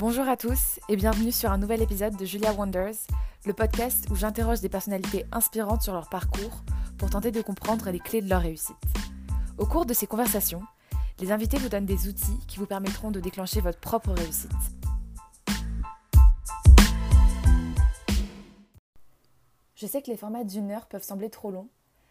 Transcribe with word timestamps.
Bonjour 0.00 0.26
à 0.30 0.38
tous 0.38 0.80
et 0.88 0.96
bienvenue 0.96 1.30
sur 1.30 1.52
un 1.52 1.58
nouvel 1.58 1.82
épisode 1.82 2.16
de 2.16 2.24
Julia 2.24 2.54
Wonders, 2.54 2.94
le 3.44 3.52
podcast 3.52 4.06
où 4.10 4.16
j'interroge 4.16 4.62
des 4.62 4.70
personnalités 4.70 5.26
inspirantes 5.30 5.82
sur 5.82 5.92
leur 5.92 6.08
parcours 6.08 6.62
pour 6.96 7.10
tenter 7.10 7.30
de 7.30 7.42
comprendre 7.42 7.90
les 7.90 7.98
clés 7.98 8.22
de 8.22 8.28
leur 8.30 8.40
réussite. 8.40 8.78
Au 9.58 9.66
cours 9.66 9.84
de 9.84 9.92
ces 9.92 10.06
conversations, 10.06 10.62
les 11.18 11.32
invités 11.32 11.58
vous 11.58 11.68
donnent 11.68 11.84
des 11.84 12.08
outils 12.08 12.38
qui 12.48 12.56
vous 12.56 12.64
permettront 12.64 13.10
de 13.10 13.20
déclencher 13.20 13.60
votre 13.60 13.78
propre 13.78 14.12
réussite. 14.12 14.50
Je 19.74 19.86
sais 19.86 20.00
que 20.00 20.10
les 20.10 20.16
formats 20.16 20.44
d'une 20.44 20.70
heure 20.70 20.86
peuvent 20.86 21.04
sembler 21.04 21.28
trop 21.28 21.50
longs, 21.50 21.68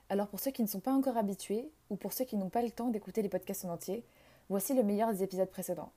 alors 0.10 0.28
pour 0.28 0.40
ceux 0.40 0.52
qui 0.52 0.62
ne 0.62 0.68
sont 0.68 0.80
pas 0.80 0.94
encore 0.94 1.18
habitués 1.18 1.72
ou 1.90 1.96
pour 1.96 2.14
ceux 2.14 2.26
qui 2.26 2.38
n'ont 2.38 2.52
pas 2.52 2.62
le 2.62 2.70
temps 2.70 2.90
d'écouter 2.90 3.24
les 3.24 3.30
podcasts 3.30 3.66
en 3.66 3.74
entier, 3.74 4.06
voici 4.48 4.76
le 4.76 4.84
meilleur 4.84 5.12
des 5.12 5.24
épisodes 5.24 5.50
précédents. 5.50 5.92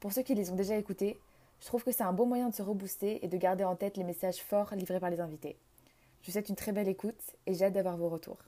Pour 0.00 0.14
ceux 0.14 0.22
qui 0.22 0.34
les 0.34 0.50
ont 0.50 0.56
déjà 0.56 0.76
écoutés, 0.76 1.18
je 1.60 1.66
trouve 1.66 1.84
que 1.84 1.92
c'est 1.92 2.02
un 2.02 2.14
bon 2.14 2.24
moyen 2.24 2.48
de 2.48 2.54
se 2.54 2.62
rebooster 2.62 3.22
et 3.22 3.28
de 3.28 3.36
garder 3.36 3.64
en 3.64 3.76
tête 3.76 3.98
les 3.98 4.04
messages 4.04 4.38
forts 4.38 4.74
livrés 4.74 4.98
par 4.98 5.10
les 5.10 5.20
invités. 5.20 5.58
Je 6.22 6.26
vous 6.26 6.32
souhaite 6.32 6.48
une 6.48 6.56
très 6.56 6.72
belle 6.72 6.88
écoute 6.88 7.20
et 7.46 7.52
j'ai 7.52 7.66
hâte 7.66 7.74
d'avoir 7.74 7.98
vos 7.98 8.08
retours. 8.08 8.38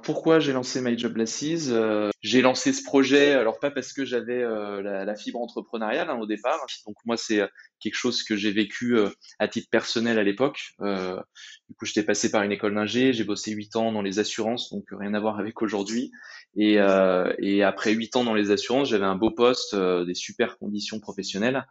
Euh, 0.00 0.02
pourquoi 0.02 0.40
j'ai 0.40 0.52
lancé 0.52 0.80
My 0.80 0.98
Job 0.98 1.16
Lasses? 1.16 1.68
Euh, 1.68 2.10
J'ai 2.22 2.42
lancé 2.42 2.72
ce 2.72 2.82
projet, 2.82 3.32
alors 3.32 3.58
pas 3.58 3.70
parce 3.70 3.92
que 3.92 4.04
j'avais 4.04 4.42
euh, 4.42 4.82
la, 4.82 5.14
fibre 5.14 5.40
entrepreneuriale 5.40 6.10
hein, 6.10 6.18
au 6.18 6.26
départ. 6.26 6.58
Donc 6.86 6.96
moi 7.04 7.16
c'est 7.16 7.40
quelque 7.80 7.94
chose 7.94 8.22
que 8.22 8.36
j'ai 8.36 8.52
vécu 8.52 8.98
à 9.38 9.48
titre 9.48 9.68
personnel 9.70 10.18
à 10.18 10.22
l'époque. 10.22 10.74
du 10.80 11.74
coup 11.76 11.86
j'étais 11.86 12.02
passé 12.02 12.30
par 12.30 12.42
une 12.42 12.52
école 12.52 12.74
d'ingé, 12.74 13.12
j'ai 13.12 13.24
bossé 13.24 13.52
huit 13.52 13.74
ans 13.76 13.92
dans 13.92 14.02
les 14.02 14.18
assurances, 14.18 14.70
donc 14.70 14.84
rien 14.90 15.14
à 15.14 15.20
voir 15.20 15.38
avec 15.38 15.62
aujourd'hui. 15.62 16.10
Et, 16.56 16.78
après 16.78 17.92
huit 17.92 18.16
ans 18.16 18.24
dans 18.24 18.34
les 18.34 18.50
assurances, 18.50 18.88
j'avais 18.88 19.04
un 19.04 19.16
beau 19.16 19.30
poste, 19.30 19.74
des 19.74 20.14
super 20.14 20.58
conditions 20.58 21.00
professionnelles, 21.00 21.66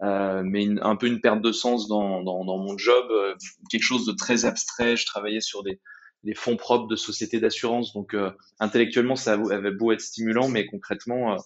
mais 0.00 0.66
un 0.80 0.96
peu 0.96 1.06
une 1.06 1.20
perte 1.20 1.42
de 1.42 1.52
sens 1.52 1.88
dans 1.88 2.22
mon 2.22 2.78
job, 2.78 3.06
quelque 3.70 3.84
chose 3.84 4.06
de 4.06 4.12
très 4.12 4.44
abstrait. 4.44 4.96
Je 4.96 5.06
travaillais 5.06 5.40
sur 5.40 5.62
des 5.62 5.80
les 6.24 6.34
fonds 6.34 6.56
propres 6.56 6.86
de 6.86 6.96
sociétés 6.96 7.40
d'assurance. 7.40 7.92
Donc 7.92 8.14
euh, 8.14 8.30
intellectuellement, 8.60 9.16
ça 9.16 9.34
avait 9.34 9.70
beau 9.70 9.92
être 9.92 10.00
stimulant, 10.00 10.48
mais 10.48 10.66
concrètement, 10.66 11.34
euh, 11.34 11.36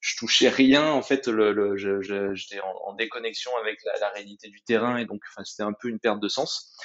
je 0.00 0.16
touchais 0.16 0.48
rien. 0.48 0.86
En 0.90 1.02
fait, 1.02 1.28
le, 1.28 1.52
le, 1.52 1.76
j'étais 2.34 2.60
en, 2.60 2.94
déconnexion 2.94 3.50
avec 3.60 3.82
la, 3.84 3.98
la, 4.00 4.10
réalité 4.10 4.48
du 4.48 4.60
terrain 4.62 4.98
et 4.98 5.06
donc 5.06 5.22
enfin, 5.30 5.44
c'était 5.44 5.62
un 5.62 5.72
peu 5.72 5.88
une 5.88 5.98
perte 5.98 6.20
de 6.20 6.28
sens. 6.28 6.76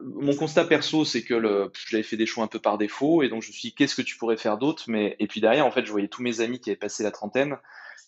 Mon 0.00 0.34
constat 0.34 0.64
perso, 0.64 1.04
c'est 1.04 1.22
que 1.22 1.70
j'avais 1.88 2.02
fait 2.02 2.16
des 2.16 2.26
choix 2.26 2.44
un 2.44 2.48
peu 2.48 2.58
par 2.58 2.78
défaut 2.78 3.22
et 3.22 3.28
donc 3.28 3.42
je 3.42 3.48
me 3.48 3.52
suis 3.52 3.70
dit 3.70 3.74
qu'est-ce 3.74 3.94
que 3.94 4.02
tu 4.02 4.16
pourrais 4.18 4.36
faire 4.36 4.58
d'autre? 4.58 4.84
Mais 4.88 5.16
et 5.20 5.26
puis 5.26 5.40
derrière, 5.40 5.66
en 5.66 5.70
fait, 5.70 5.86
je 5.86 5.90
voyais 5.90 6.08
tous 6.08 6.22
mes 6.22 6.40
amis 6.40 6.60
qui 6.60 6.70
avaient 6.70 6.76
passé 6.76 7.02
la 7.02 7.12
trentaine 7.12 7.56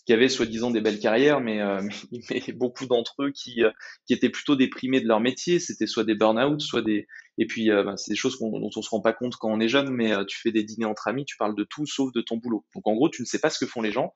qui 0.06 0.12
avaient 0.12 0.28
soi-disant 0.28 0.70
des 0.70 0.80
belles 0.80 1.00
carrières, 1.00 1.40
mais, 1.40 1.60
euh, 1.60 1.82
mais, 2.30 2.42
beaucoup 2.54 2.86
d'entre 2.86 3.24
eux 3.24 3.32
qui, 3.32 3.64
euh, 3.64 3.70
qui 4.06 4.14
étaient 4.14 4.30
plutôt 4.30 4.54
déprimés 4.54 5.00
de 5.00 5.08
leur 5.08 5.20
métier. 5.20 5.58
C'était 5.58 5.86
soit 5.86 6.04
des 6.04 6.14
burn-out, 6.14 6.60
soit 6.60 6.82
des... 6.82 7.06
Et 7.38 7.46
puis, 7.46 7.70
euh, 7.70 7.82
ben, 7.82 7.96
c'est 7.96 8.12
des 8.12 8.16
choses 8.16 8.38
dont 8.38 8.70
on 8.74 8.82
se 8.82 8.88
rend 8.88 9.00
pas 9.00 9.12
compte 9.12 9.36
quand 9.36 9.50
on 9.50 9.60
est 9.60 9.68
jeune, 9.68 9.90
mais 9.90 10.12
tu 10.26 10.38
fais 10.40 10.52
des 10.52 10.62
dîners 10.62 10.86
entre 10.86 11.08
amis, 11.08 11.26
tu 11.26 11.36
parles 11.36 11.54
de 11.54 11.64
tout 11.64 11.84
sauf 11.84 12.10
de 12.14 12.22
ton 12.22 12.38
boulot. 12.38 12.64
Donc 12.74 12.86
en 12.86 12.94
gros, 12.94 13.10
tu 13.10 13.20
ne 13.20 13.26
sais 13.26 13.38
pas 13.38 13.50
ce 13.50 13.58
que 13.58 13.66
font 13.66 13.82
les 13.82 13.92
gens, 13.92 14.14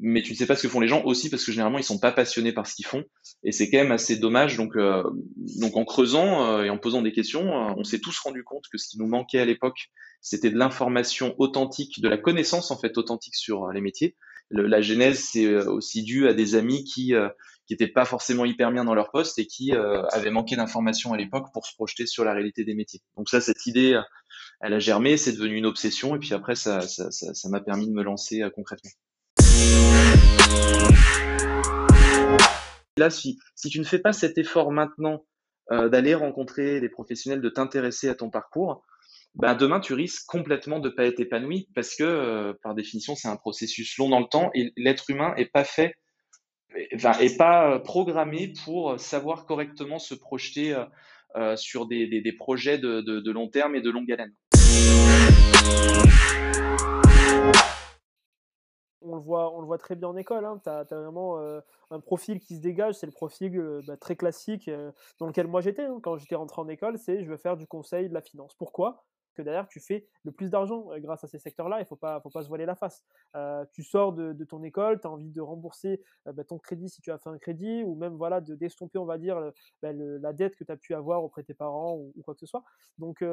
mais 0.00 0.22
tu 0.22 0.32
ne 0.32 0.36
sais 0.36 0.46
pas 0.46 0.54
ce 0.54 0.62
que 0.62 0.68
font 0.68 0.78
les 0.78 0.86
gens 0.86 1.02
aussi 1.04 1.30
parce 1.30 1.44
que 1.44 1.50
généralement, 1.50 1.78
ils 1.78 1.84
sont 1.84 1.98
pas 1.98 2.12
passionnés 2.12 2.52
par 2.52 2.68
ce 2.68 2.76
qu'ils 2.76 2.86
font. 2.86 3.02
Et 3.42 3.50
c'est 3.50 3.70
quand 3.70 3.78
même 3.78 3.90
assez 3.90 4.16
dommage. 4.16 4.56
Donc, 4.56 4.76
donc 4.76 5.76
en 5.76 5.84
creusant 5.84 6.62
et 6.62 6.70
en 6.70 6.78
posant 6.78 7.02
des 7.02 7.12
questions, 7.12 7.50
on 7.76 7.82
s'est 7.82 7.98
tous 7.98 8.16
rendu 8.20 8.44
compte 8.44 8.66
que 8.70 8.78
ce 8.78 8.88
qui 8.88 8.98
nous 8.98 9.08
manquait 9.08 9.40
à 9.40 9.44
l'époque, 9.44 9.90
c'était 10.20 10.50
de 10.50 10.56
l'information 10.56 11.34
authentique, 11.38 12.00
de 12.00 12.08
la 12.08 12.18
connaissance 12.18 12.70
en 12.70 12.78
fait 12.78 12.96
authentique 12.98 13.34
sur 13.34 13.72
les 13.72 13.80
métiers 13.80 14.14
la 14.50 14.80
genèse, 14.80 15.20
c'est 15.30 15.46
euh, 15.46 15.70
aussi 15.70 16.02
dû 16.02 16.28
à 16.28 16.34
des 16.34 16.54
amis 16.54 16.84
qui 16.84 17.14
euh, 17.14 17.28
qui 17.66 17.72
n'étaient 17.72 17.88
pas 17.88 18.04
forcément 18.04 18.44
hyper 18.44 18.70
bien 18.72 18.84
dans 18.84 18.94
leur 18.94 19.10
poste 19.10 19.38
et 19.38 19.46
qui 19.46 19.72
euh, 19.72 20.02
avaient 20.12 20.30
manqué 20.30 20.54
d'informations 20.54 21.14
à 21.14 21.16
l'époque 21.16 21.46
pour 21.54 21.64
se 21.64 21.74
projeter 21.74 22.04
sur 22.04 22.22
la 22.22 22.34
réalité 22.34 22.62
des 22.62 22.74
métiers. 22.74 23.00
Donc 23.16 23.30
ça, 23.30 23.40
cette 23.40 23.66
idée, 23.66 23.98
elle 24.60 24.74
a 24.74 24.78
germé, 24.78 25.16
c'est 25.16 25.32
devenu 25.32 25.56
une 25.56 25.64
obsession 25.64 26.14
et 26.14 26.18
puis 26.18 26.34
après, 26.34 26.56
ça 26.56 26.82
ça, 26.82 27.10
ça, 27.10 27.32
ça 27.32 27.48
m'a 27.48 27.60
permis 27.60 27.86
de 27.86 27.92
me 27.92 28.02
lancer 28.02 28.42
concrètement. 28.54 28.90
Là, 32.98 33.08
si, 33.08 33.38
si 33.54 33.70
tu 33.70 33.80
ne 33.80 33.84
fais 33.84 33.98
pas 33.98 34.12
cet 34.12 34.36
effort 34.36 34.70
maintenant 34.70 35.24
d'aller 35.70 36.14
rencontrer 36.14 36.80
des 36.80 36.90
professionnels, 36.90 37.40
de 37.40 37.48
t'intéresser 37.48 38.10
à 38.10 38.14
ton 38.14 38.28
parcours, 38.28 38.84
bah, 39.34 39.54
demain 39.56 39.80
tu 39.80 39.94
risques 39.94 40.26
complètement 40.26 40.78
de 40.78 40.88
pas 40.88 41.06
être 41.06 41.18
épanoui 41.18 41.68
parce 41.74 41.96
que 41.96 42.04
euh, 42.04 42.52
par 42.62 42.74
définition 42.74 43.16
c'est 43.16 43.28
un 43.28 43.36
processus 43.36 43.98
long 43.98 44.08
dans 44.08 44.20
le 44.20 44.26
temps 44.26 44.50
et 44.54 44.72
l'être 44.76 45.10
humain 45.10 45.34
est 45.36 45.50
pas 45.50 45.64
fait 45.64 45.94
enfin 46.94 47.12
pas 47.36 47.72
euh, 47.72 47.78
programmé 47.80 48.52
pour 48.64 48.98
savoir 49.00 49.44
correctement 49.44 49.98
se 49.98 50.14
projeter 50.14 50.76
euh, 51.36 51.56
sur 51.56 51.86
des, 51.86 52.06
des, 52.06 52.32
projets 52.32 52.78
de, 52.78 53.00
de, 53.00 53.18
de, 53.18 53.30
long 53.32 53.48
terme 53.48 53.74
et 53.74 53.80
de 53.80 53.90
longue 53.90 54.10
haleine. 54.12 54.32
On 59.00 59.16
le, 59.16 59.20
voit, 59.20 59.52
on 59.52 59.60
le 59.60 59.66
voit 59.66 59.78
très 59.78 59.96
bien 59.96 60.08
en 60.08 60.16
école. 60.16 60.44
Hein. 60.44 60.60
Tu 60.62 60.70
as, 60.70 60.84
vraiment 60.84 61.40
un 61.90 62.00
profil 62.00 62.38
qui 62.38 62.54
se 62.54 62.60
dégage. 62.60 62.94
C'est 62.94 63.06
le 63.06 63.12
profil 63.12 63.82
bah, 63.84 63.96
très 63.96 64.14
classique 64.14 64.70
dans 65.18 65.26
lequel 65.26 65.48
moi 65.48 65.60
j'étais. 65.60 65.86
Hein. 65.86 65.98
Quand 66.02 66.16
j'étais 66.18 66.36
rentré 66.36 66.62
en 66.62 66.68
école, 66.68 66.98
c'est 66.98 67.24
je 67.24 67.28
veux 67.28 67.36
faire 67.36 67.56
du 67.56 67.66
conseil, 67.66 68.08
de 68.08 68.14
la 68.14 68.22
finance. 68.22 68.54
Pourquoi? 68.54 69.04
Que 69.34 69.42
derrière 69.42 69.68
tu 69.68 69.80
fais 69.80 70.06
le 70.24 70.32
plus 70.32 70.50
d'argent 70.50 70.90
euh, 70.90 70.98
grâce 70.98 71.24
à 71.24 71.26
ces 71.26 71.38
secteurs-là. 71.38 71.80
Il 71.80 71.86
faut 71.86 71.96
pas, 71.96 72.20
faut 72.20 72.30
pas 72.30 72.42
se 72.42 72.48
voiler 72.48 72.66
la 72.66 72.74
face. 72.74 73.04
Euh, 73.36 73.64
tu 73.72 73.82
sors 73.82 74.12
de, 74.12 74.32
ton 74.44 74.62
école, 74.62 75.00
tu 75.00 75.06
as 75.06 75.10
envie 75.10 75.30
de 75.30 75.40
rembourser 75.40 76.02
euh, 76.26 76.32
bah, 76.32 76.44
ton 76.44 76.58
crédit 76.58 76.88
si 76.88 77.00
tu 77.02 77.10
as 77.10 77.18
fait 77.18 77.30
un 77.30 77.38
crédit, 77.38 77.82
ou 77.84 77.94
même 77.94 78.14
voilà 78.14 78.40
de 78.40 78.54
d'estomper, 78.54 78.98
on 78.98 79.04
va 79.04 79.18
dire, 79.18 79.52
bah, 79.82 79.92
la 79.92 80.32
dette 80.32 80.56
que 80.56 80.64
tu 80.64 80.72
as 80.72 80.76
pu 80.76 80.94
avoir 80.94 81.24
auprès 81.24 81.42
de 81.42 81.46
tes 81.46 81.54
parents 81.54 81.96
ou, 81.96 82.22
quoi 82.24 82.34
que 82.34 82.40
ce 82.40 82.46
soit. 82.46 82.64
Donc 82.98 83.24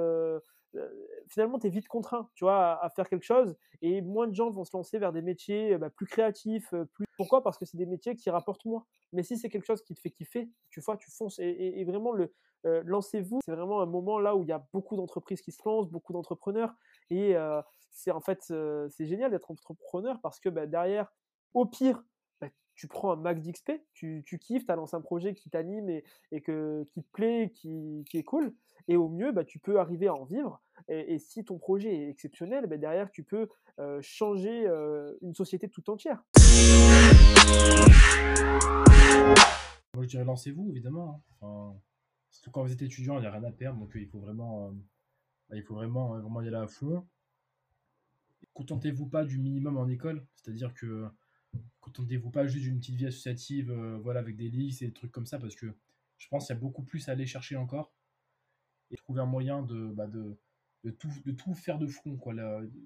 finalement, 1.27 1.59
tu 1.59 1.67
es 1.67 1.69
vite 1.69 1.87
contraint 1.87 2.29
tu 2.33 2.45
vois, 2.45 2.83
à, 2.83 2.89
faire 2.89 3.07
quelque 3.09 3.25
chose, 3.25 3.55
et 3.81 4.01
moins 4.01 4.27
de 4.27 4.33
gens 4.33 4.49
vont 4.49 4.63
se 4.63 4.75
lancer 4.75 4.99
vers 4.99 5.11
des 5.13 5.21
métiers 5.21 5.77
bah, 5.77 5.89
plus 5.89 6.07
créatifs. 6.07 6.73
Plus... 6.93 7.05
Pourquoi? 7.17 7.43
Parce 7.43 7.57
que 7.57 7.65
c'est 7.65 7.77
des 7.77 7.85
métiers 7.85 8.15
qui 8.15 8.29
rapportent 8.29 8.65
moins. 8.65 8.85
Mais 9.13 9.23
si 9.23 9.37
c'est 9.37 9.49
quelque 9.49 9.65
chose 9.65 9.81
qui 9.83 9.93
te 9.93 9.99
fait 9.99 10.11
kiffer, 10.11 10.49
tu 10.69 10.81
vois, 10.81 10.97
tu 10.97 11.11
fonces. 11.11 11.39
et 11.39 11.83
vraiment, 11.85 12.13
le, 12.13 12.33
euh, 12.65 12.83
lancez-vous. 12.85 13.39
C'est 13.43 13.51
vraiment 13.51 13.81
un 13.81 13.85
moment 13.85 14.19
là 14.19 14.35
où 14.35 14.43
il 14.43 14.49
y 14.49 14.51
a 14.51 14.65
beaucoup 14.73 14.95
d'entreprises 14.95 15.41
qui 15.41 15.51
se 15.51 15.61
lancent, 15.65 15.89
beaucoup 15.89 16.13
d'entrepreneurs. 16.13 16.73
Et 17.09 17.35
euh, 17.35 17.61
c'est 17.91 18.11
en 18.11 18.21
fait, 18.21 18.45
euh, 18.51 18.87
c'est 18.89 19.05
génial 19.05 19.31
d'être 19.31 19.51
entrepreneur 19.51 20.19
parce 20.21 20.39
que 20.39 20.49
bah, 20.49 20.67
derrière, 20.67 21.11
au 21.53 21.65
pire, 21.65 22.03
bah, 22.39 22.49
tu 22.75 22.87
prends 22.87 23.11
un 23.11 23.15
max 23.15 23.41
d'XP, 23.41 23.71
tu, 23.93 24.23
tu 24.25 24.37
kiffes, 24.37 24.65
tu 24.65 24.71
as 24.71 24.75
lancé 24.75 24.95
un 24.95 25.01
projet 25.01 25.33
qui 25.33 25.49
t'anime 25.49 25.89
et, 25.89 26.03
et 26.31 26.41
que, 26.41 26.83
qui 26.91 27.03
te 27.03 27.11
plaît, 27.11 27.51
qui, 27.53 28.05
qui 28.09 28.17
est 28.17 28.23
cool. 28.23 28.53
Et 28.87 28.97
au 28.97 29.09
mieux, 29.09 29.31
bah, 29.31 29.43
tu 29.43 29.59
peux 29.59 29.79
arriver 29.79 30.07
à 30.07 30.15
en 30.15 30.25
vivre. 30.25 30.61
Et, 30.87 31.19
si 31.19 31.45
ton 31.45 31.59
projet 31.59 31.93
est 31.93 32.09
exceptionnel, 32.09 32.67
derrière, 32.67 33.11
tu 33.11 33.23
peux 33.23 33.47
changer 34.01 34.65
une 35.21 35.35
société 35.35 35.69
tout 35.69 35.87
entière. 35.91 36.23
Moi, 39.93 40.03
je 40.03 40.07
dirais 40.07 40.23
lancez-vous, 40.25 40.71
évidemment. 40.71 41.21
Hein. 41.43 41.73
Surtout 42.31 42.51
quand 42.51 42.63
vous 42.63 42.71
êtes 42.71 42.81
étudiant, 42.81 43.17
il 43.17 43.21
n'y 43.21 43.27
a 43.27 43.31
rien 43.31 43.43
à 43.43 43.51
perdre, 43.51 43.79
donc 43.79 43.95
euh, 43.95 43.99
il 43.99 44.07
faut 44.07 44.19
vraiment, 44.19 44.69
euh, 44.69 45.55
il 45.57 45.63
faut 45.63 45.75
vraiment, 45.75 46.15
euh, 46.15 46.21
vraiment 46.21 46.41
y 46.41 46.47
aller 46.47 46.57
à 46.57 46.67
fond. 46.67 47.05
Contentez-vous 48.53 49.07
pas 49.07 49.25
du 49.25 49.37
minimum 49.37 49.77
en 49.77 49.87
école, 49.87 50.25
c'est-à-dire 50.35 50.73
que 50.73 51.07
contentez-vous 51.81 52.31
pas 52.31 52.47
juste 52.47 52.63
d'une 52.63 52.79
petite 52.79 52.95
vie 52.95 53.05
associative, 53.05 53.71
voilà, 54.03 54.19
avec 54.21 54.35
des 54.35 54.49
listes 54.49 54.81
et 54.81 54.87
des 54.87 54.93
trucs 54.93 55.11
comme 55.11 55.25
ça, 55.25 55.39
parce 55.39 55.55
que 55.55 55.67
je 56.17 56.27
pense 56.27 56.47
qu'il 56.47 56.55
y 56.55 56.57
a 56.57 56.59
beaucoup 56.59 56.83
plus 56.83 57.07
à 57.07 57.11
aller 57.11 57.25
chercher 57.25 57.55
encore 57.55 57.93
et 58.89 58.95
trouver 58.95 59.21
un 59.21 59.25
moyen 59.25 59.61
de, 59.61 59.87
bah, 59.87 60.07
de, 60.07 60.37
tout, 60.91 61.09
de 61.25 61.31
tout 61.31 61.53
faire 61.53 61.77
de 61.77 61.87
front. 61.87 62.17
Quoi. 62.17 62.33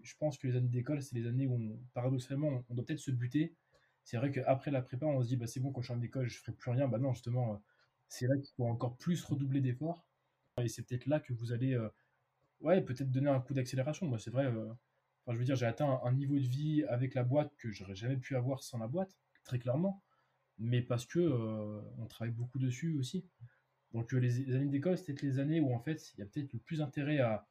je 0.03 0.13
pense 0.19 0.37
que 0.37 0.47
les 0.47 0.55
années 0.55 0.69
d'école, 0.69 1.01
c'est 1.01 1.15
les 1.15 1.27
années 1.27 1.47
où, 1.47 1.79
paradoxalement, 1.93 2.63
on 2.69 2.73
doit 2.73 2.85
peut-être 2.85 2.99
se 2.99 3.11
buter. 3.11 3.55
C'est 4.03 4.17
vrai 4.17 4.31
qu'après 4.31 4.71
la 4.71 4.81
prépa, 4.81 5.05
on 5.05 5.21
se 5.23 5.27
dit, 5.27 5.35
bah, 5.35 5.47
c'est 5.47 5.59
bon, 5.59 5.71
quand 5.71 5.81
je 5.81 5.87
suis 5.87 5.95
en 5.95 6.01
école, 6.01 6.27
je 6.27 6.37
ferai 6.37 6.51
plus 6.51 6.71
rien. 6.71 6.87
Bah 6.87 6.99
non, 6.99 7.13
justement, 7.13 7.61
c'est 8.07 8.27
là 8.27 8.35
qu'il 8.37 8.53
faut 8.55 8.65
encore 8.65 8.97
plus 8.97 9.23
redoubler 9.23 9.61
d'efforts. 9.61 10.05
Et 10.61 10.69
c'est 10.69 10.83
peut-être 10.83 11.05
là 11.07 11.19
que 11.19 11.33
vous 11.33 11.51
allez, 11.51 11.73
euh, 11.73 11.89
ouais, 12.61 12.81
peut-être 12.81 13.11
donner 13.11 13.29
un 13.29 13.41
coup 13.41 13.53
d'accélération. 13.53 14.05
Moi, 14.07 14.19
c'est 14.19 14.31
vrai, 14.31 14.45
euh, 14.45 14.71
enfin, 15.25 15.33
je 15.33 15.37
veux 15.37 15.43
dire, 15.43 15.55
j'ai 15.55 15.65
atteint 15.65 15.99
un, 16.03 16.11
niveau 16.13 16.35
de 16.35 16.45
vie 16.45 16.83
avec 16.87 17.13
la 17.13 17.23
boîte 17.23 17.53
que 17.57 17.71
j'aurais 17.71 17.95
jamais 17.95 18.17
pu 18.17 18.35
avoir 18.35 18.63
sans 18.63 18.77
la 18.77 18.87
boîte, 18.87 19.17
très 19.43 19.59
clairement. 19.59 20.01
Mais 20.57 20.81
parce 20.81 21.05
que 21.05 21.19
euh, 21.19 21.81
on 21.97 22.05
travaille 22.05 22.33
beaucoup 22.33 22.59
dessus 22.59 22.97
aussi. 22.97 23.25
Donc 23.93 24.13
les, 24.13 24.53
années 24.55 24.69
d'école, 24.69 24.97
c'est 24.97 25.05
peut-être 25.05 25.21
les 25.21 25.39
années 25.39 25.59
où 25.59 25.73
en 25.73 25.79
fait, 25.79 26.13
il 26.13 26.19
y 26.19 26.23
a 26.23 26.25
peut-être 26.25 26.53
le 26.53 26.59
plus 26.59 26.81
intérêt 26.81 27.19
à, 27.19 27.45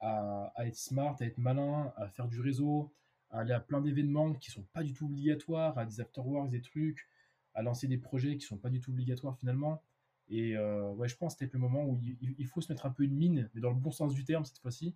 à, 0.00 0.66
être 0.66 0.76
smart, 0.76 1.16
à 1.20 1.24
être 1.24 1.38
malin, 1.38 1.92
à 1.96 2.08
faire 2.08 2.28
du 2.28 2.40
réseau, 2.40 2.92
à 3.30 3.40
aller 3.40 3.52
à 3.52 3.60
plein 3.60 3.80
d'événements 3.80 4.34
qui 4.34 4.50
sont 4.50 4.64
pas 4.72 4.82
du 4.82 4.92
tout 4.92 5.06
obligatoires, 5.06 5.78
à 5.78 5.84
des 5.86 6.00
afterworks, 6.00 6.50
des 6.50 6.62
trucs, 6.62 7.06
à 7.54 7.62
lancer 7.62 7.88
des 7.88 7.98
projets 7.98 8.36
qui 8.36 8.46
sont 8.46 8.58
pas 8.58 8.70
du 8.70 8.80
tout 8.80 8.90
obligatoires 8.90 9.36
finalement. 9.38 9.82
Et 10.28 10.56
euh, 10.56 10.90
ouais, 10.92 11.08
je 11.08 11.16
pense 11.16 11.34
que 11.34 11.40
c'était 11.40 11.58
le 11.58 11.60
moment 11.60 11.84
où 11.84 12.00
il, 12.02 12.46
faut 12.46 12.60
se 12.60 12.72
mettre 12.72 12.86
un 12.86 12.90
peu 12.90 13.02
une 13.02 13.16
mine, 13.16 13.50
mais 13.54 13.60
dans 13.60 13.70
le 13.70 13.76
bon 13.76 13.90
sens 13.90 14.14
du 14.14 14.24
terme 14.24 14.44
cette 14.44 14.58
fois-ci. 14.58 14.94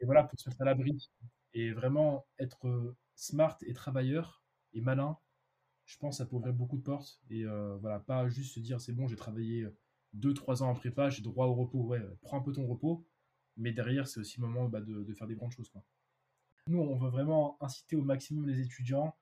Et 0.00 0.04
voilà, 0.04 0.24
pour 0.24 0.38
se 0.38 0.48
mettre 0.48 0.60
à 0.62 0.64
l'abri 0.64 1.10
Et 1.54 1.72
vraiment 1.72 2.26
être 2.38 2.94
smart 3.14 3.56
et 3.62 3.72
travailleur 3.72 4.42
et 4.72 4.80
malin, 4.80 5.18
je 5.86 5.96
pense 5.98 6.16
que 6.16 6.24
ça 6.24 6.26
peut 6.26 6.36
ouvrir 6.36 6.52
beaucoup 6.52 6.76
de 6.76 6.82
portes. 6.82 7.20
Et 7.30 7.44
voilà, 7.80 8.00
pas 8.00 8.28
juste 8.28 8.54
se 8.54 8.60
dire 8.60 8.80
c'est 8.80 8.92
bon, 8.92 9.08
j'ai 9.08 9.16
travaillé 9.16 9.66
2-3 10.16 10.62
ans 10.62 10.70
en 10.70 10.74
prépa, 10.74 11.08
j'ai 11.08 11.22
droit 11.22 11.46
au 11.46 11.54
repos. 11.54 11.82
Ouais, 11.82 12.02
prends 12.20 12.38
un 12.38 12.42
peu 12.42 12.52
ton 12.52 12.66
repos, 12.66 13.06
mais 13.56 13.72
derrière, 13.72 14.06
c'est 14.06 14.20
aussi 14.20 14.40
le 14.40 14.46
moment 14.46 14.68
bah, 14.68 14.80
de, 14.80 15.12
faire 15.14 15.26
des 15.26 15.34
grandes 15.34 15.52
choses. 15.52 15.70
Nous, 16.66 16.78
on 16.78 16.96
veut 16.96 17.10
vraiment 17.10 17.56
inciter 17.62 17.96
au 17.96 18.02
maximum 18.02 18.46
les 18.46 18.60
étudiants 18.60 19.14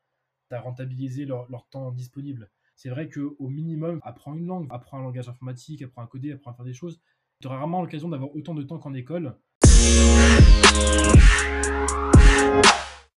à 0.52 0.60
rentabiliser 0.60 1.26
leur, 1.26 1.46
temps 1.70 1.90
disponible. 1.90 2.50
C'est 2.74 2.88
vrai 2.88 3.08
qu'au 3.08 3.48
minimum, 3.48 4.00
apprends 4.02 4.34
une 4.34 4.46
langue, 4.46 4.68
apprends 4.70 4.98
un 4.98 5.02
langage 5.02 5.28
informatique, 5.28 5.82
apprends 5.82 6.02
à 6.02 6.06
coder, 6.06 6.32
apprends 6.32 6.52
à 6.52 6.54
faire 6.54 6.64
des 6.64 6.72
choses. 6.72 7.00
Tu 7.40 7.46
auras 7.46 7.56
rarement 7.56 7.82
l'occasion 7.82 8.08
d'avoir 8.08 8.34
autant 8.34 8.54
de 8.54 8.62
temps 8.62 8.78
qu'en 8.78 8.94
école. 8.94 9.36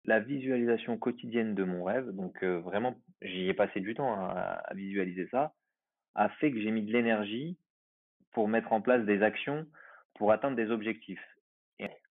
La 0.06 0.20
visualisation 0.20 0.98
quotidienne 0.98 1.56
de 1.56 1.64
mon 1.64 1.84
rêve, 1.84 2.10
donc 2.12 2.44
euh, 2.44 2.60
vraiment, 2.60 2.96
j'y 3.22 3.48
ai 3.48 3.54
passé 3.54 3.80
du 3.80 3.94
temps 3.94 4.14
hein, 4.14 4.30
à, 4.34 4.74
visualiser 4.74 5.28
ça, 5.30 5.54
a 6.16 6.28
fait 6.30 6.52
que 6.52 6.60
j'ai 6.60 6.72
mis 6.72 6.84
de 6.84 6.92
l'énergie 6.92 7.58
pour 8.32 8.48
mettre 8.48 8.74
en 8.74 8.82
place 8.82 9.06
des 9.06 9.22
actions 9.22 9.68
pour 10.16 10.32
atteindre 10.32 10.58
des 10.58 10.72
objectifs. 10.72 11.22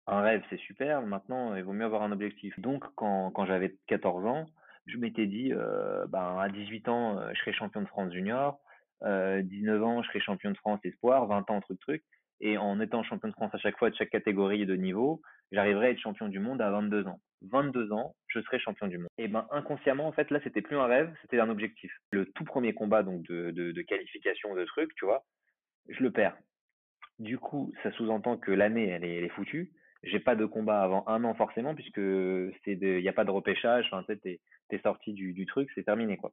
Un 0.06 0.20
rêve, 0.20 0.42
c'est 0.50 0.60
super, 0.60 1.00
maintenant, 1.00 1.54
il 1.54 1.62
vaut 1.62 1.72
mieux 1.72 1.86
avoir 1.86 2.02
un 2.02 2.12
objectif. 2.12 2.58
Donc, 2.60 2.84
quand 2.94 3.46
j'avais 3.46 3.74
14 3.86 4.26
ans, 4.26 4.46
je 4.86 4.98
m'étais 4.98 5.26
dit, 5.26 5.52
euh, 5.52 6.06
ben, 6.08 6.38
à 6.38 6.48
18 6.48 6.88
ans, 6.88 7.18
euh, 7.18 7.30
je 7.34 7.40
serai 7.40 7.52
champion 7.52 7.82
de 7.82 7.86
France 7.86 8.12
junior, 8.12 8.58
euh, 9.02 9.42
19 9.42 9.82
ans, 9.82 10.02
je 10.02 10.08
serai 10.08 10.20
champion 10.20 10.50
de 10.50 10.56
France 10.56 10.80
espoir, 10.84 11.26
20 11.26 11.50
ans, 11.50 11.60
truc, 11.60 11.80
truc. 11.80 12.02
Et 12.40 12.58
en 12.58 12.80
étant 12.80 13.02
champion 13.02 13.28
de 13.28 13.34
France 13.34 13.54
à 13.54 13.58
chaque 13.58 13.78
fois 13.78 13.90
de 13.90 13.94
chaque 13.94 14.10
catégorie 14.10 14.66
de 14.66 14.74
niveau, 14.74 15.22
j'arriverai 15.52 15.86
à 15.86 15.90
être 15.90 16.00
champion 16.00 16.28
du 16.28 16.40
monde 16.40 16.60
à 16.60 16.70
22 16.70 17.06
ans. 17.06 17.20
22 17.42 17.92
ans, 17.92 18.14
je 18.28 18.40
serai 18.40 18.58
champion 18.58 18.86
du 18.86 18.98
monde. 18.98 19.08
Et 19.18 19.28
ben 19.28 19.46
inconsciemment, 19.50 20.06
en 20.08 20.12
fait, 20.12 20.30
là, 20.30 20.40
c'était 20.42 20.62
plus 20.62 20.76
un 20.76 20.86
rêve, 20.86 21.14
c'était 21.22 21.38
un 21.38 21.48
objectif. 21.48 21.92
Le 22.10 22.26
tout 22.32 22.44
premier 22.44 22.74
combat 22.74 23.02
donc 23.02 23.22
de, 23.22 23.50
de, 23.50 23.72
de 23.72 23.82
qualification 23.82 24.54
de 24.54 24.64
truc, 24.64 24.94
tu 24.96 25.04
vois, 25.04 25.24
je 25.88 26.02
le 26.02 26.10
perds. 26.10 26.36
Du 27.18 27.38
coup, 27.38 27.72
ça 27.82 27.92
sous-entend 27.92 28.36
que 28.36 28.50
l'année, 28.50 28.88
elle 28.88 29.04
elle 29.04 29.24
est 29.24 29.28
foutue. 29.28 29.70
J'ai 30.04 30.20
pas 30.20 30.36
de 30.36 30.44
combat 30.44 30.82
avant 30.82 31.06
un 31.08 31.24
an 31.24 31.34
forcément, 31.34 31.74
puisque 31.74 32.00
c'est 32.64 32.72
il 32.72 33.02
n'y 33.02 33.08
a 33.08 33.12
pas 33.12 33.24
de 33.24 33.30
repêchage. 33.30 33.90
Tu 34.06 34.28
es, 34.28 34.40
es, 34.70 34.78
sorti 34.78 35.12
du, 35.12 35.46
truc, 35.46 35.70
c'est 35.74 35.84
terminé 35.84 36.16
quoi. 36.16 36.32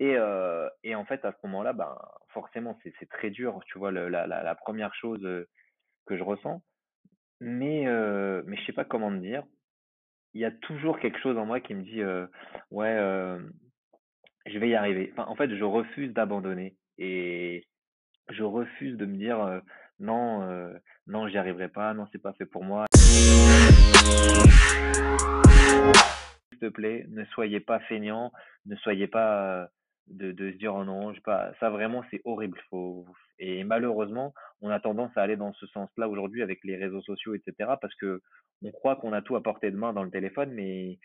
Et, 0.00 0.14
euh, 0.16 0.68
et 0.84 0.94
en 0.94 1.04
fait, 1.04 1.24
à 1.24 1.32
ce 1.32 1.46
moment-là, 1.46 1.72
ben, 1.72 1.96
forcément, 2.28 2.78
c'est 2.84 3.08
très 3.08 3.30
dur, 3.30 3.60
tu 3.66 3.78
vois, 3.78 3.90
la, 3.90 4.26
la, 4.26 4.54
première 4.54 4.94
chose 4.94 5.24
euh, 5.24 5.48
que 6.06 6.16
je 6.16 6.22
ressens. 6.22 6.62
Mais, 7.40 7.86
euh, 7.88 8.42
mais 8.46 8.56
je 8.56 8.66
sais 8.66 8.72
pas 8.72 8.84
comment 8.84 9.10
te 9.10 9.16
dire. 9.16 9.42
Il 10.34 10.40
y 10.40 10.44
a 10.44 10.52
toujours 10.52 11.00
quelque 11.00 11.18
chose 11.18 11.36
en 11.36 11.46
moi 11.46 11.60
qui 11.60 11.74
me 11.74 11.82
dit, 11.82 12.00
euh, 12.00 12.26
ouais, 12.70 12.96
je 14.46 14.58
vais 14.58 14.68
y 14.68 14.74
arriver. 14.74 15.12
En 15.16 15.34
fait, 15.34 15.52
je 15.54 15.64
refuse 15.64 16.12
d'abandonner. 16.12 16.76
Et, 16.98 17.64
je 18.30 18.42
refuse 18.42 18.96
de 18.96 19.06
me 19.06 19.16
dire 19.16 19.62
non, 20.00 20.72
non, 21.06 21.28
j'y 21.28 21.38
arriverai 21.38 21.68
pas, 21.68 21.94
non, 21.94 22.06
c'est 22.12 22.22
pas 22.22 22.32
fait 22.34 22.46
pour 22.46 22.64
moi. 22.64 22.86
S'il 26.50 26.58
te 26.60 26.68
plaît, 26.68 27.06
ne 27.08 27.24
soyez 27.26 27.60
pas 27.60 27.80
feignant, 27.80 28.32
ne 28.66 28.76
soyez 28.76 29.06
pas 29.06 29.68
de, 30.08 30.32
de 30.32 30.52
se 30.52 30.56
dire 30.56 30.74
oh 30.74 30.84
non, 30.84 31.12
je 31.12 31.20
pas. 31.20 31.52
Ça 31.60 31.70
vraiment, 31.70 32.04
c'est 32.10 32.20
horrible. 32.24 32.58
Faut... 32.70 33.06
Et 33.38 33.64
malheureusement, 33.64 34.34
on 34.60 34.70
a 34.70 34.80
tendance 34.80 35.16
à 35.16 35.22
aller 35.22 35.36
dans 35.36 35.52
ce 35.54 35.66
sens-là 35.66 36.08
aujourd'hui 36.08 36.42
avec 36.42 36.64
les 36.64 36.76
réseaux 36.76 37.02
sociaux, 37.02 37.34
etc. 37.34 37.72
Parce 37.80 37.94
que 37.96 38.20
on 38.62 38.72
croit 38.72 38.96
qu'on 38.96 39.12
a 39.12 39.22
tout 39.22 39.36
à 39.36 39.42
portée 39.42 39.70
de 39.70 39.76
main 39.76 39.92
dans 39.92 40.02
le 40.02 40.10
téléphone, 40.10 40.50
mais 40.52 40.98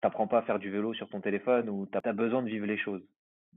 t'apprends 0.00 0.28
pas 0.28 0.38
à 0.38 0.42
faire 0.42 0.58
du 0.58 0.70
vélo 0.70 0.94
sur 0.94 1.08
ton 1.08 1.20
téléphone 1.20 1.68
ou 1.68 1.86
tu 1.86 1.98
as 2.02 2.12
besoin 2.12 2.42
de 2.42 2.48
vivre 2.48 2.66
les 2.66 2.78
choses 2.78 3.02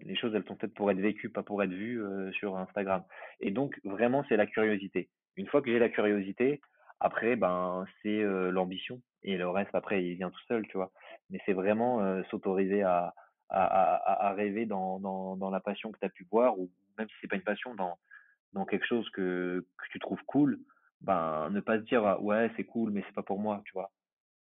les 0.04 0.16
choses, 0.16 0.34
elles 0.36 0.46
sont 0.46 0.58
faites 0.58 0.74
pour 0.74 0.90
être 0.92 1.00
vécues, 1.00 1.30
pas 1.30 1.44
pour 1.44 1.62
être 1.64 1.72
vues 1.72 2.02
euh, 2.04 2.32
sur 2.34 2.58
Instagram. 2.58 3.04
Et 3.40 3.52
donc, 3.52 3.80
vraiment, 3.84 4.24
c'est 4.30 4.38
la 4.38 4.46
curiosité. 4.46 5.10
Une 5.36 5.48
fois 5.48 5.62
que 5.62 5.72
j'ai 5.72 5.80
la 5.80 5.90
curiosité, 5.90 6.62
après, 7.00 7.36
ben, 7.36 7.86
c'est 8.02 8.22
euh, 8.22 8.52
l'ambition. 8.52 9.02
Et 9.24 9.38
le 9.38 9.50
reste, 9.50 9.74
après, 9.74 10.04
il 10.04 10.16
vient 10.16 10.30
tout 10.30 10.46
seul, 10.48 10.68
tu 10.68 10.78
vois. 10.78 10.92
Mais 11.30 11.40
c'est 11.46 11.54
vraiment 11.54 12.02
euh, 12.02 12.24
s'autoriser 12.30 12.84
à, 12.84 13.14
rêver 14.36 14.66
dans, 14.66 15.50
la 15.52 15.60
passion 15.60 15.92
que 15.92 16.00
tu 16.00 16.06
as 16.06 16.10
pu 16.10 16.28
voir, 16.32 16.60
ou 16.60 16.70
même 16.98 17.08
si 17.10 17.16
c'est 17.22 17.28
pas 17.28 17.36
une 17.36 17.42
passion, 17.42 17.76
dans, 17.76 18.66
quelque 18.66 18.86
chose 18.86 19.10
que, 19.12 19.66
tu 19.92 20.00
trouves 20.00 20.24
cool, 20.26 20.60
ben, 21.02 21.50
ne 21.50 21.60
pas 21.60 21.78
se 21.78 21.84
dire, 21.84 22.22
ouais, 22.22 22.52
c'est 22.56 22.66
cool, 22.66 22.92
mais 22.92 23.04
c'est 23.08 23.16
pas 23.16 23.24
pour 23.24 23.40
moi, 23.40 23.62
tu 23.66 23.74
vois. 23.74 23.92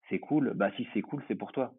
C'est 0.09 0.19
cool, 0.19 0.53
bah 0.55 0.71
si 0.75 0.87
c'est 0.93 1.01
cool, 1.01 1.23
c'est 1.27 1.35
pour 1.35 1.51
toi. 1.51 1.71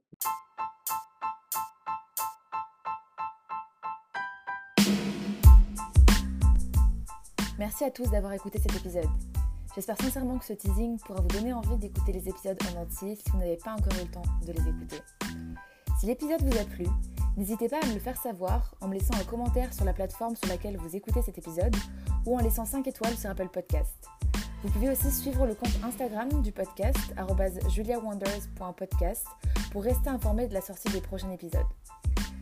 Merci 7.71 7.85
à 7.85 7.91
tous 7.93 8.11
d'avoir 8.11 8.33
écouté 8.33 8.59
cet 8.59 8.75
épisode. 8.75 9.09
J'espère 9.77 9.97
sincèrement 9.97 10.39
que 10.39 10.45
ce 10.45 10.55
teasing 10.55 10.99
pourra 10.99 11.21
vous 11.21 11.29
donner 11.29 11.53
envie 11.53 11.77
d'écouter 11.77 12.11
les 12.11 12.29
épisodes 12.29 12.59
en 12.65 12.81
entier 12.81 13.15
si 13.15 13.31
vous 13.31 13.39
n'avez 13.39 13.59
pas 13.59 13.75
encore 13.75 13.93
eu 13.97 14.07
le 14.07 14.11
temps 14.11 14.25
de 14.45 14.51
les 14.51 14.69
écouter. 14.69 14.97
Si 16.01 16.07
l'épisode 16.07 16.43
vous 16.43 16.59
a 16.59 16.65
plu, 16.65 16.87
n'hésitez 17.37 17.69
pas 17.69 17.79
à 17.81 17.87
me 17.87 17.95
le 17.95 18.01
faire 18.01 18.21
savoir 18.21 18.75
en 18.81 18.89
me 18.89 18.95
laissant 18.95 19.15
un 19.15 19.23
commentaire 19.23 19.73
sur 19.73 19.85
la 19.85 19.93
plateforme 19.93 20.35
sur 20.35 20.49
laquelle 20.49 20.79
vous 20.79 20.97
écoutez 20.97 21.23
cet 21.23 21.39
épisode 21.39 21.77
ou 22.27 22.37
en 22.37 22.41
laissant 22.41 22.65
5 22.65 22.89
étoiles 22.89 23.17
sur 23.17 23.31
Apple 23.31 23.51
Podcast. 23.51 24.05
Vous 24.65 24.71
pouvez 24.71 24.91
aussi 24.91 25.13
suivre 25.13 25.47
le 25.47 25.55
compte 25.55 25.79
Instagram 25.85 26.43
du 26.43 26.51
podcast 26.51 26.99
juliawonders.podcast 27.69 29.27
pour 29.71 29.85
rester 29.85 30.11
informé 30.11 30.49
de 30.49 30.55
la 30.55 30.61
sortie 30.61 30.91
des 30.91 31.01
prochains 31.01 31.31
épisodes. 31.31 31.71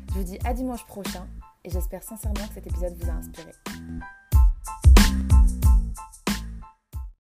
Je 0.08 0.14
vous 0.14 0.24
dis 0.24 0.38
à 0.46 0.54
dimanche 0.54 0.86
prochain 0.86 1.28
et 1.64 1.68
j'espère 1.68 2.02
sincèrement 2.02 2.48
que 2.48 2.54
cet 2.54 2.66
épisode 2.66 2.96
vous 2.98 3.10
a 3.10 3.12
inspiré. 3.12 3.52